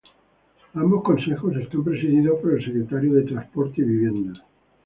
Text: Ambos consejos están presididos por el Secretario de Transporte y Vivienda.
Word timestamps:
Ambos 0.73 1.03
consejos 1.03 1.55
están 1.57 1.83
presididos 1.83 2.39
por 2.41 2.53
el 2.57 2.65
Secretario 2.65 3.13
de 3.13 3.21
Transporte 3.21 3.81
y 3.81 3.83
Vivienda. 3.85 4.43